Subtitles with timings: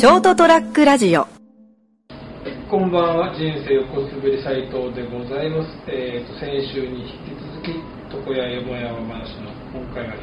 [0.00, 1.28] ショートトラックラジオ
[2.70, 5.76] こんばんは、人生横滑り斉藤でございます。
[5.92, 7.76] えー、と先週に引き続き、
[8.08, 10.16] 床屋よもやま話の今回が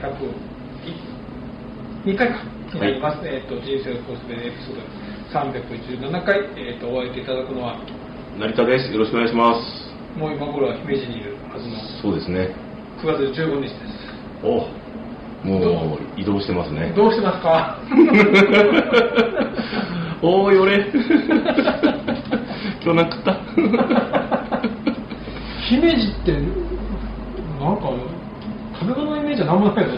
[2.02, 2.42] 102回か
[2.74, 3.28] になります。
[3.30, 7.78] えー、と人生横滑りエピソード317回、えー、とお会いいただくのは、
[8.40, 8.92] 成田です。
[8.92, 9.62] よろしくお願いします。
[10.18, 12.50] もう今頃は姫路にいるはずのそうですね。
[12.98, 13.78] 9月15日です。
[14.42, 14.66] お
[15.48, 16.92] もう移動してますね。
[16.96, 17.78] どうしてますか？
[20.22, 20.86] おーい、俺。
[22.84, 23.38] 今日なかった？
[25.70, 26.38] 姫路って、な
[27.72, 27.90] んか、
[28.80, 29.98] 食べ物のイメージは何もないよね。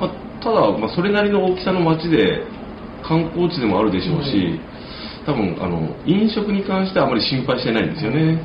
[0.00, 0.10] まあ、
[0.42, 2.42] ただ、まあ、それなりの大きさの街で、
[3.02, 4.60] 観光地でもあるでしょうし、
[5.26, 8.38] 多分あの飲食に関してはあまり心配してないんですよね。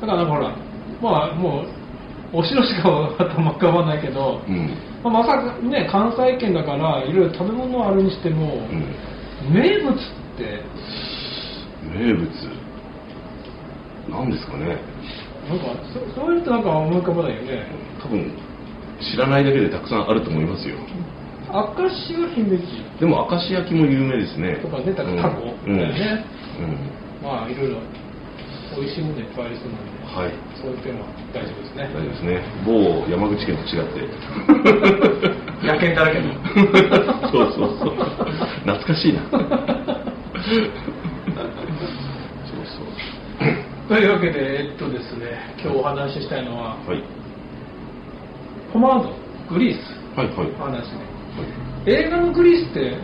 [0.00, 0.56] だからなんかほら、
[1.00, 1.66] まあもう、
[2.32, 4.70] お城しか頭浮かばないけど、うん。
[5.04, 9.52] まあ、まさかね、関西圏だから、いろいろ食べ物あるにしても、うん。
[9.52, 9.96] 名物っ
[10.38, 10.62] て、
[11.82, 12.28] 名物？
[14.08, 14.78] なんですかね？
[15.48, 17.66] なんかそ、そういうとなんか思い浮かばないよね。
[18.02, 18.32] 多分
[19.00, 20.76] 知らないだけでたくさんあると思いますよ。
[21.52, 22.64] 明石は姫路
[22.98, 24.56] でも明石焼きも有名ですね。
[24.62, 25.76] とかね、だからタコだようん。
[25.76, 26.24] ね。
[26.60, 27.28] うん。
[27.28, 27.76] まあ、いろいろ
[28.76, 30.32] 美味しいものいっぱいありそうなので、はい。
[30.60, 31.92] そういう点は大丈夫ですね大。
[31.92, 32.42] 丈夫ですね。
[32.64, 34.08] 某山口県と違って。
[35.66, 36.34] 野犬だらけの。
[37.30, 37.94] そうそうそう。
[38.64, 39.20] 懐かしいな。
[39.30, 39.36] そ
[42.56, 42.86] うそう。
[43.88, 47.02] というわけで、えっとですね、今日お話ししたいのは、はい。
[48.72, 49.12] ポマード、
[49.50, 49.78] グリース
[50.16, 50.50] はいはい。
[50.58, 51.00] の話ね。
[51.86, 52.96] 映画のグリースって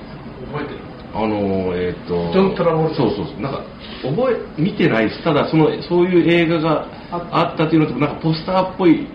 [0.53, 0.81] 覚えてる？
[1.19, 2.33] あのー、えっ、と。
[2.33, 3.41] ジョントラボルタそうそうそう。
[3.41, 3.65] なんか、
[4.03, 5.25] 覚え、見てないです。
[5.25, 9.09] ただ、その、そういう映画があったっていうのと、なんかポスターっぽい、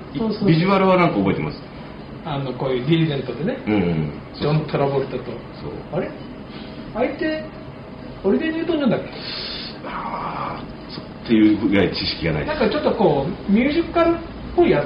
[0.45, 1.61] ビジュアルはなんか覚えてます？
[2.25, 4.11] あの、こういうディリゼントでね、うんうん。
[4.35, 5.71] ジョン・トラボルタと、そう。
[5.93, 6.11] あれ？
[6.93, 7.43] 相手、
[8.23, 8.99] オリデニュートンなんだっ
[9.85, 12.45] ああ、そっていうぐらい知識がない。
[12.45, 14.19] なんかちょっとこう、ミュージカルっ
[14.55, 14.85] ぽいやつ。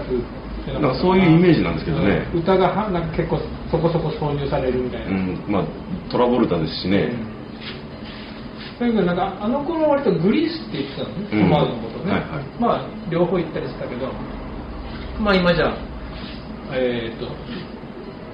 [0.74, 3.40] なんかそういうイメージなんですけどねうん歌がはなんか結構
[3.72, 5.08] そこそこ挿入されるみたいな。
[5.08, 5.66] うん、まあ、
[6.12, 7.12] トラボルタですしね。
[8.80, 14.12] だけどなんかあの頃は割とグリースって言ってたのね、うんポマードのことね、はいはいまあ両方言ったりしたけど
[15.20, 15.74] まあ今じゃ
[16.74, 17.28] えっ、と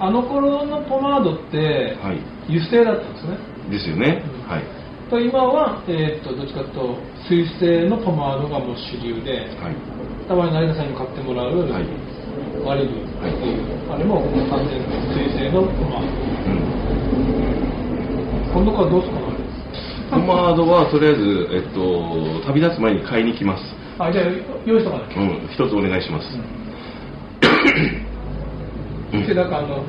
[0.03, 2.19] あの頃のポマードってはい。
[2.49, 3.37] 油性だったんですね
[3.71, 4.21] ですよね。
[4.43, 4.63] うんはい。
[5.09, 6.97] と今は、えー、とどっちかというと
[7.29, 9.75] 水性のポマードがもう主流ではい。
[10.27, 11.87] たまに成田さんに買ってもらう、はい
[12.63, 16.07] ワリブっていう、あれも完全に水性のポマー
[16.47, 16.63] うん。
[18.47, 19.33] ド今度からどうするかな
[20.11, 23.63] ポマードはとりあえず、えっと、旅立つ前に買いに来ます。
[23.99, 24.25] あじゃあ
[24.65, 26.25] 用意しとかなきゃ、うん、一つお願いします。
[29.13, 29.83] うん でなんかあの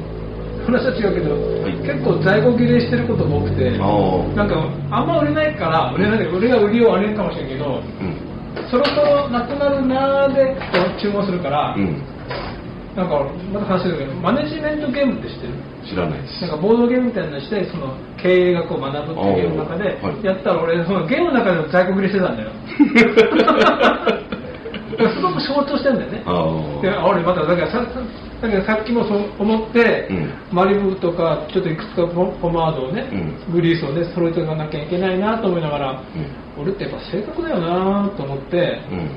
[0.66, 1.36] 話は違うけど、
[1.68, 3.70] い結構在庫切れしてることが多くて。
[4.34, 8.16] なんかあんま売れないから売れない俺が売りをあれるかもしれんけどうん。
[8.70, 10.56] そろそろなくなるなーで
[11.00, 12.00] 注文するから、うん。
[12.94, 15.55] なんかまた話してるけどマネジメントゲームって知ってる？
[15.91, 16.41] 知らないです。
[16.43, 22.50] なんかボードゲームみたいなのしてその経営学を学ぶっていうゲームの中でやったら俺そのゲームの中でも在庫切れしてたんだよ
[24.94, 27.04] すごく象徴してんだよねあであ。
[27.06, 28.00] 俺まただからささ
[28.41, 33.09] だからさっきもそう思って、うんマリブとかちょっといくつかポポマードをね、
[33.50, 36.00] うグリースをね揃えておかなきゃいけないなと思いながら、
[36.56, 38.99] 俺ってやっぱ正確だよなと思って、うん。
[38.99, 39.09] うん。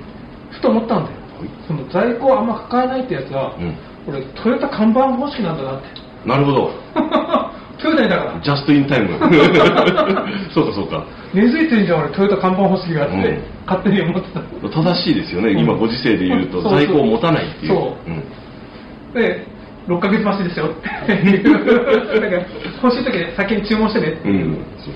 [0.50, 1.27] ふと思ったんだよはい
[1.68, 3.76] その在庫をあんま抱えないってやつは、うん
[4.08, 5.88] 俺トヨタ看板方式なんだなって
[6.26, 6.72] なるほど。
[7.78, 9.10] トヨタにだからジャストインタイム。
[10.50, 11.04] そうかそうか。
[11.34, 15.52] 根付いてんじゃん俺トヨタ看板方式があって、うん勝手に思ってた正しいですよね。
[15.52, 17.74] 今ご時世で言うと、 在庫を持たないっていう。
[17.74, 18.24] そううん。
[19.14, 19.46] で
[19.90, 20.70] 6ヶ月待ちですよっ
[21.06, 22.42] ていうだから
[22.82, 24.54] 欲しい時に先に注文してねっていう、うん。
[24.78, 24.94] そう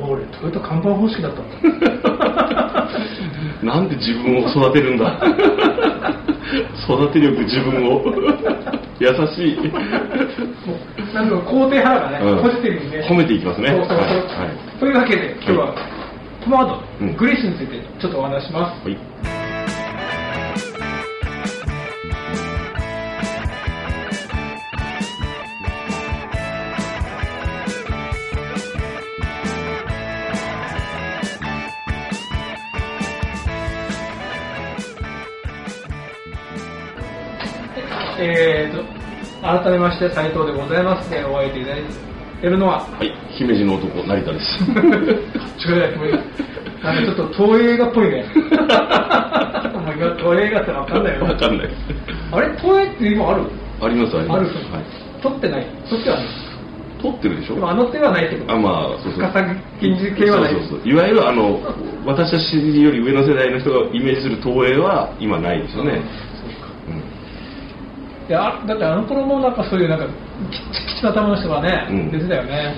[0.00, 0.12] そう。
[0.12, 2.88] 俺トヨタ看板方式だったんだ
[3.62, 5.16] なんで自分を育てるんだ？
[6.88, 8.02] 育て力自分を。
[8.98, 9.56] 優しい。
[9.56, 9.62] も
[11.10, 12.42] うなんか肯定派だからね、うん。
[12.42, 13.06] ポジティブにね。
[13.08, 13.68] 褒めていきますね。
[13.68, 13.98] そうそうそう。
[13.98, 14.78] はいはい。
[14.78, 15.74] というわけで今日は、
[16.44, 17.16] ポマード、うん。
[17.16, 18.88] グリースについてちょっとお話しします。
[18.88, 19.31] はい
[38.24, 38.84] えーと
[39.42, 41.82] 改めまして斉藤でございます、えーお会いいただい
[42.40, 44.58] ているのははい姫路の男成田です。
[45.62, 48.24] ちょっと東映画っぽいね。
[50.18, 51.24] 東映画ってわかんないよ。
[51.24, 51.68] わかんない。
[52.32, 52.48] あれ？
[52.58, 53.42] 東映って今ある？
[53.80, 54.40] ありますあります。
[54.40, 54.46] ある？
[54.46, 54.84] はい。
[55.22, 55.66] 撮ってない？
[55.88, 56.26] 撮ってはない。
[57.00, 57.54] 通ってるでしょ？
[57.54, 59.22] でもあの手はないってことあまあそうそう。
[59.22, 60.52] 深作禁じ系はない。
[60.52, 60.88] そうそうそう。
[60.88, 61.60] いわゆるあの
[62.04, 65.94] 私たちより上の世代の人がイメージする東映は今ないですよね、う
[66.28, 66.31] ん
[68.28, 70.14] いやあだってあの頃もなんかそういうなんかきっ
[70.72, 72.10] ちきちな頭の人がね、うん。
[72.10, 72.74] 出てたよね。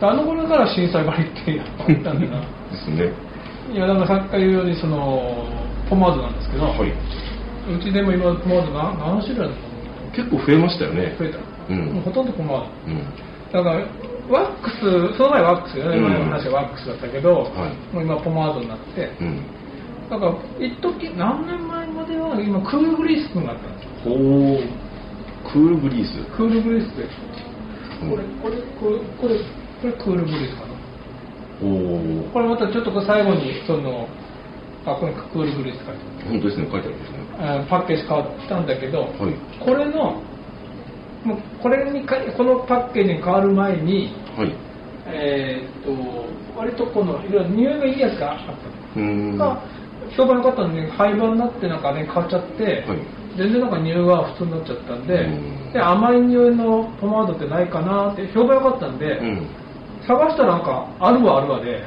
[0.00, 2.40] あの頃から震災割ってやったんだな。
[2.72, 3.12] ですね。
[3.72, 5.44] いやだからさっきから言うようにその
[5.90, 6.92] ポマードなんですけど、はい。
[7.68, 9.54] うちでも今ポマードが何種類あるの
[10.16, 11.14] 結構増えましたよね。
[11.18, 11.38] 増えた、
[11.68, 11.78] うん。
[11.92, 13.02] もうほとんどポマーうん。
[13.52, 13.84] ドだから
[14.30, 16.08] ワックスその前ワックスよね、うん。
[16.08, 17.40] 前の話はワックスだったけど、は
[17.92, 17.94] い。
[17.94, 19.10] もう今ポマードになって。
[19.20, 19.40] うん。
[20.08, 24.88] だから一時何年前までは今クールグリース君があったんですよほう
[25.52, 27.02] クールブリーズクールグリースって
[28.02, 29.38] うんこれこれこれこれ
[29.80, 30.74] これクールグリースかな
[31.62, 34.06] おおこれまたちょっと最後にその
[34.86, 37.18] あこれクールグリース書いてある本当ですね書いてあるんですね
[37.70, 39.10] パッケージ変わったんだけど、はい
[39.64, 40.22] これの
[41.24, 44.54] もうこれにかこのパッケージに変わる前にはい
[45.06, 48.38] えーっと割とこのいろいろ匂いがいいやつがあっ
[48.94, 49.62] たうんのが
[50.16, 52.98] 評判良かったのに廃盤になってなんかね変わっちゃって、はい。
[53.36, 55.72] 全然なんか匂いが普通になっちゃったんでうん。
[55.72, 59.46] で甘い匂いのポマードってないかなって評判良かったんで、うん。
[60.06, 61.84] 探したらなんかあるわあるわで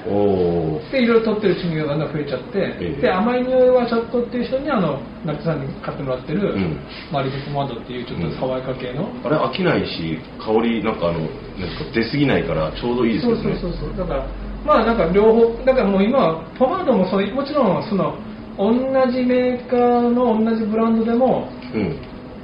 [0.91, 3.01] でいろいろ取ってるうちにがだんだん増えちゃって、ええ。
[3.01, 6.77] で甘い匂いはちょっとっていう人にあの成田さんに買ってもらってる、うん。
[7.11, 13.97] マリブポマードっていうちょっと爽やか系の、あれ飽きないし香りなんかあのなんか出過ぎないからちょうどいいですそうよねそうそうそう。
[13.97, 14.27] だから
[14.65, 18.15] まあなんか両方だからもう今はポマードもそうもちろんその
[18.57, 18.71] 同
[19.11, 21.97] じメーカーの同じブランドでもうん。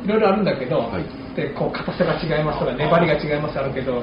[0.06, 1.04] いろいろあるんだけど、はい。
[1.36, 4.02] でこう硬さが違いますとか粘りが違いますあるけど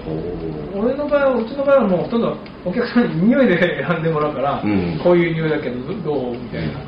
[0.77, 3.59] 俺の場合はうちの場合はもうほとんどお客さんに匂いで
[3.89, 5.01] 選んでもらうから、うん。
[5.03, 6.81] こういう匂いだけどどうみたいな、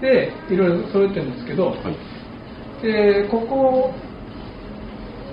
[0.00, 1.96] でいろいろ揃えてるんですけど、はい。
[2.82, 3.92] でここ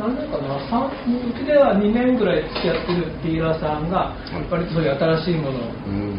[0.03, 0.59] 何年かな？
[0.67, 4.51] 三うちでは2年ぐらい付き合ってるディーラーさんがい。
[4.51, 5.63] 割とそういう新しいもの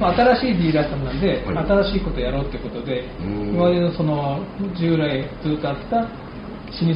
[0.00, 1.68] まあ、新しいディーラーさんなんで、はい。
[1.68, 3.52] 新しいことやろうってことで、うん。
[3.52, 4.40] 今までのその
[4.74, 6.08] 従来ずっとあった老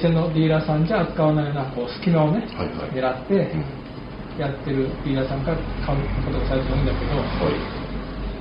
[0.01, 2.91] 舗のディーラーさんじゃ扱わないようなこう隙間をね、はいはい。
[2.97, 4.41] 狙ってうん。
[4.41, 7.21] やってるディーラーさんから買うことが最初多いんだけど、は
[7.53, 7.55] い。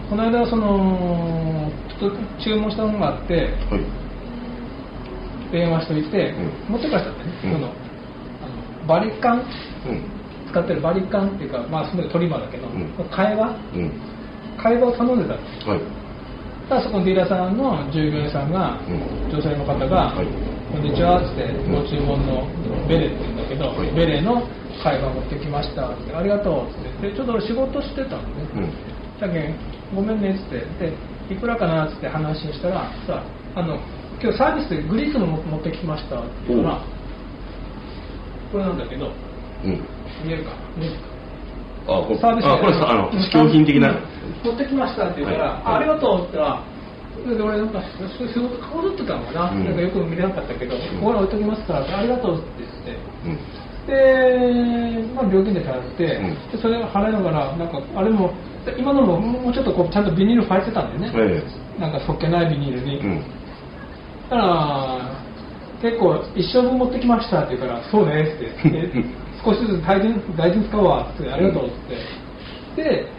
[0.09, 1.69] この間その
[1.99, 3.83] ちょっと注文したものがあってはい。
[5.51, 6.31] 電話しといて、
[6.69, 6.73] うん。
[6.73, 7.51] 持って帰ったんだね、うん。
[7.53, 7.86] その
[8.87, 9.43] バリカン？
[9.85, 10.01] うん。
[10.49, 12.87] 使ってるバリカンっていうかまあそのトリマーだけど、うん。
[13.11, 13.91] 会話うん。
[14.57, 15.35] 会話を頼んでた。
[15.67, 15.81] のはい。
[16.69, 19.31] ただそこのディーラーさんの従業員さんが、うん。
[19.31, 20.27] 女性の方が「はい。
[20.71, 21.71] こんにちは」っつってん。
[21.71, 22.47] ご注文の
[22.87, 23.91] ベレって言うんだけど、はい。
[23.91, 24.41] ベレの
[24.81, 27.09] 会話持ってきましたってありがとうっつって。
[27.11, 28.69] でちょっと俺仕事してたのね、うん。
[29.19, 29.55] だけん
[29.95, 30.49] ごめんねっつっ
[30.79, 30.87] て。
[30.87, 30.93] で
[31.29, 33.21] いくらかなっつって話をしたらさ
[33.53, 33.77] あの
[34.21, 36.81] 今日サービスでグリースも持ってきましたって言うから
[38.51, 39.11] これなんだけど
[39.63, 39.81] うん。
[40.23, 40.51] 見えるか？
[40.77, 41.07] 見えるか？
[41.87, 43.95] あこサービスあこれさあの試供品的な。
[44.43, 45.61] 持ってきましたって言うから、はい。
[45.63, 46.63] あありがとうって言ったら
[47.37, 49.65] で俺なんか仕事顔取ってたのかな,、うん。
[49.65, 50.79] なんかよく見れなかったけど、ん。
[50.99, 52.99] ここに置いときますからありがとうって言って。
[53.25, 53.39] うん。
[53.87, 53.93] で、
[55.15, 56.51] まあ、料金で払って、うん。
[56.51, 58.33] でそれを払いながらなんかあれも
[58.77, 61.41] 今のももうちょっとこうちゃんとビニール入ってたんだよね、
[61.79, 62.99] えなんかそっけないビニールに、
[64.29, 65.16] だから
[65.81, 68.25] 結構一生分持ってきましたって言うからそうねっ
[68.63, 68.69] て。
[68.69, 68.91] で
[69.45, 71.69] 少しずつ大事に大事に使うわってありがとうっ
[72.75, 72.81] て。
[72.81, 73.13] で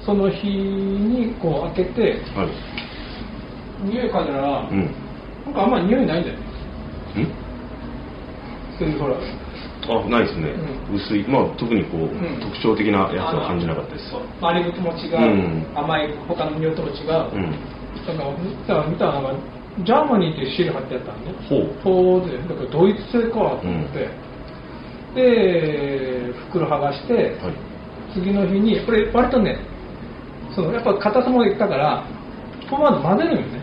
[0.00, 2.48] その日にこう開けてはい。
[3.80, 4.90] 匂い嗅いだら、うん。
[5.46, 6.36] なんかあんまり匂いないんだよ
[7.16, 7.28] うん？
[8.78, 9.16] そういうほら。
[9.88, 10.54] あないですね、
[10.90, 11.24] う薄い。
[11.28, 12.40] まあ特にこう、ん。
[12.40, 14.14] 特徴的なやつは感じなかったです。
[14.40, 15.66] 周りとも違う、うん。
[15.74, 16.94] 甘い他の匂いとも違う、
[17.34, 17.50] うん。
[18.06, 21.32] だから見たら見たらなんか Germany っていうシール貼ってあったのね。
[21.48, 22.28] ほう。
[22.28, 24.08] でだからドイツ製かと思って、
[25.14, 27.54] で袋剥がして、はい。
[28.12, 29.56] 次の日にこれ割とね
[30.54, 32.04] そのやっぱ硬さもいったから
[32.68, 33.62] ポマード混ぜるよね。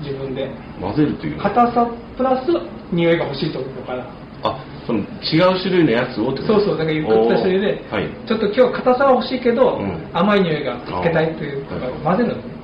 [0.00, 0.48] 自分で。
[0.80, 2.46] 混ぜるという硬さプラス
[2.92, 4.06] 匂いが欲しいと思うから。
[4.44, 6.54] あその違う種類のやつをってこと？
[6.54, 6.78] そうそう。
[6.78, 8.08] だからゆっくりした種類で、はい。
[8.28, 10.08] ちょっと今日硬さは欲しいけど、うん。
[10.12, 12.57] 甘い匂いがつけたいというか混ぜるのね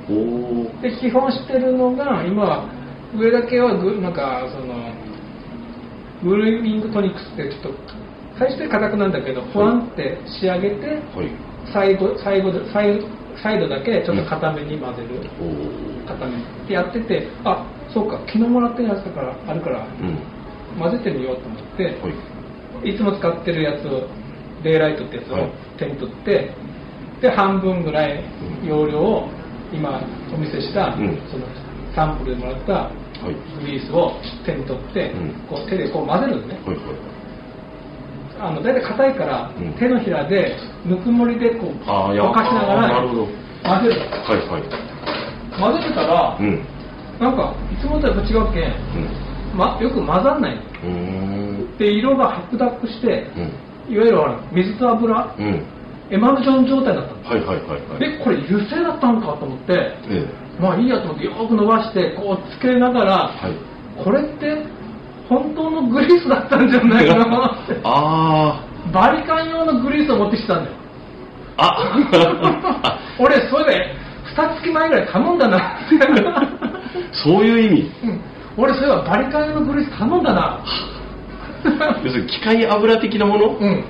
[0.83, 2.69] で基本してるのが今は
[3.17, 4.93] 上だけはぐなんかその
[6.23, 7.95] グルーミングトニックスってちょっと
[8.39, 11.31] 最初で硬くなんだけどふわんって仕上げてはい。
[11.73, 13.09] 最後最後で最後
[13.43, 20.19] サイドだけちょっと硬めに混ぜる、おお硬めにってやっててあそうか昨日もらってるやつだからあるからうん。
[20.79, 21.91] 混ぜてみようと思って、は
[22.85, 22.91] い。
[22.91, 24.09] いつも使ってるやつを
[24.63, 25.53] デイライトってやつをはい。
[25.79, 26.51] 手に取って、
[27.21, 28.25] で半分ぐらい
[28.65, 29.29] 容量を
[29.75, 30.01] 今
[30.33, 31.47] お見せした、うんその
[31.95, 34.15] サンプルでもらったはいグリースを
[34.45, 37.15] 手に取って、うんこう手でこう混ぜるのねはいはい
[38.41, 43.27] あの大体硬いから、うん手のひらでぬくもりでこうああ、いや、沸かしながらるほど。
[43.63, 44.63] 混ぜるはいはい。
[45.59, 46.61] 混ぜてたら、うん。
[47.21, 48.75] なんかいつもとやっぱ違うけん、
[49.55, 49.59] うん。
[49.59, 50.59] ま、よく混ざんない。
[51.79, 53.31] で色が白濁して
[53.89, 53.95] うん。
[53.95, 55.63] いわゆるほら水と油うん。
[56.11, 57.99] エマルジョン状態だったのはいはいはいはい。
[57.99, 59.73] でこれ油性だったのかと思って
[60.09, 60.27] え
[60.61, 63.47] まあいいやと思ってよく伸ばしてこうつけながらえ。
[63.47, 63.57] はい。
[64.05, 64.63] これって
[65.29, 68.61] 本当のグリースだったんじゃないかなって あ
[68.93, 70.77] バリカン用のグリースを持ってきてたんだよ
[71.57, 71.95] あ。
[72.83, 72.99] あ。
[73.19, 73.95] 俺それで
[74.37, 75.97] 2月前ぐらい頼んだなって
[77.13, 77.93] そういう意味。
[78.05, 78.21] うん
[78.57, 80.61] 俺そういえばバリカン用のグリース頼んだな
[82.05, 83.85] 要するに機械油的なもの、うん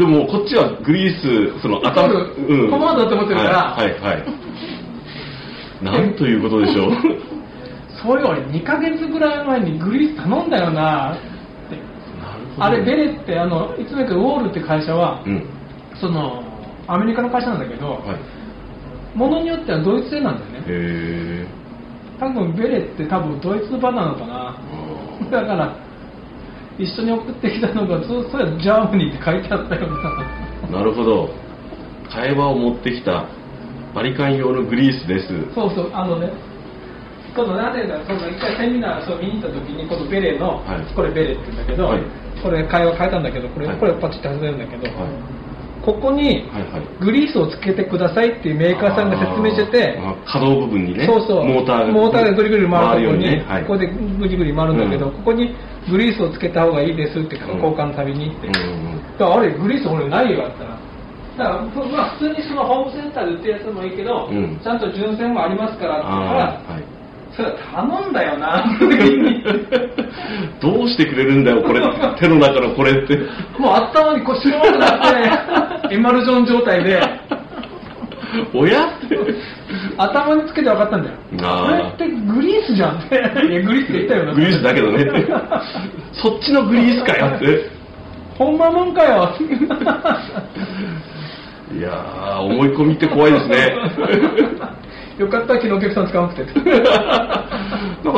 [0.00, 4.24] でもこっちはグリース、その頭、そうポマードだと思ってるからはいはい、はい。
[5.84, 6.92] なんということでしょう。
[8.02, 11.20] そういう俺2ヶ月ぐらい前にグリース頼んだよなって。
[12.58, 15.44] あれベレってあのいつも言うけどウォールって会社は、うん。
[15.96, 16.42] その
[16.86, 19.18] アメリカの会社なんだけど、はい。
[19.18, 21.46] ものによってはドイツ製なんだよねへ
[22.18, 25.89] 多分ベレって多分ドイツ版なのかなー だから
[26.80, 29.86] 一緒に送ってきたのがそうそうやジャーマニーって書いてあったよ
[30.70, 31.28] ななるほど。
[32.10, 33.28] 会話を持ってきた
[33.94, 35.28] バリカン用のグリースです。
[35.54, 36.32] そうそうあのね
[37.36, 42.02] この何年だその一回セミナーそう見に行った時にこのベレの、はいこれベレって言うんだけど、はい
[42.42, 45.08] これ会話変えたんだけどこれ,、はいこれパチッて外れるんだけど、はい。
[45.84, 46.44] ここに。
[47.00, 53.44] グリースをつけてくださいっていうメーカーさんが説明してて可動部分にね、そうそうモーターがモーターでぐりぐり回るところに、ようね。
[53.48, 53.62] はい。
[53.62, 55.54] ここでぐりぐり回るんだけど、うんここに
[55.90, 60.70] グリースをつけた方がいいですってうん交換のたびにって、うんうんだからあれグリース俺ないよあったら
[61.36, 66.84] だからふまあ普通にそのホームセンターで売ってるやつもいいけど、うんちゃんと純正もありますからって言ったらはい。
[67.36, 68.64] それは頼んだよな
[70.60, 71.80] どうしてくれるんだよ、これ。
[72.18, 73.16] 手の中のこれって。
[73.58, 77.00] もう頭にこう白くなってエマルジョン状態で
[78.54, 79.18] おやって。
[79.96, 83.28] 頭につけて分かったんだよこれってグリースじゃんっていや
[83.62, 85.06] グリースって言ったよなグリースだけどね。
[86.12, 87.70] そっちのグリースかよって。
[88.36, 89.34] ほんまもんかよ
[91.72, 93.76] いやー、思い込みって怖いですね。
[95.20, 96.48] よかった昨日お客さん使わなくて。
[96.56, 96.88] なんか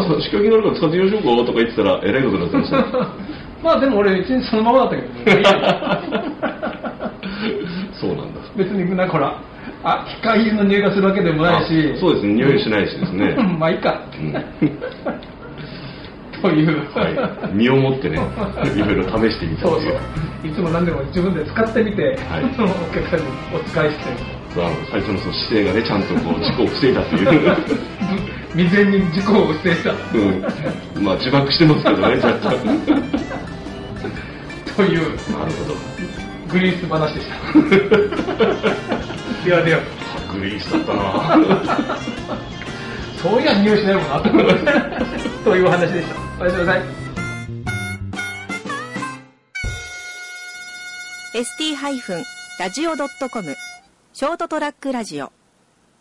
[0.05, 2.77] さ、仕掛けがあるから使ってみましょうかとか言ってたら、えらいことになってました。
[3.65, 5.15] まあでも俺別にそのままだったけどね。
[7.99, 8.25] そうなんだ。
[8.57, 9.37] 別になんかほら。
[9.85, 11.93] あ機械油の匂いがするわけでもないし。
[11.97, 13.35] あそうですね、匂いしないしですね。
[13.37, 14.01] うんまあいいか。
[14.17, 14.33] うん。
[16.41, 17.19] という、はい、
[17.53, 18.21] 身をもってね、
[18.77, 19.81] いろいろ試してみたそう。
[19.81, 19.95] そう。
[20.47, 22.45] いつも何でも自分で使ってみて、はい。
[22.55, 24.05] そのお客さんにお使いして
[24.55, 27.29] 最初のその姿勢がね、ちゃんとこう事故を防いだという。
[28.53, 29.95] 未然に事故を防いだ。
[30.13, 30.19] う
[31.01, 32.59] ん、まあ自爆してますけどね、若干。
[34.77, 34.99] という
[35.33, 35.75] なるほど。
[36.51, 37.35] グリース話でした。
[39.45, 39.81] ではでは。
[40.35, 41.39] グリースだったな。
[43.23, 44.21] そういや匂いしないもんな。
[44.21, 44.55] と思って
[45.45, 46.17] というお話でした。
[46.43, 46.83] おやすみなさい。
[51.35, 53.57] ST-radio.com
[54.15, 55.33] ショートトラックラジオ。